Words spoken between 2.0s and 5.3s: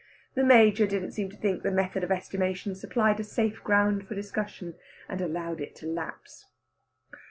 of estimation supplied a safe ground for discussion, and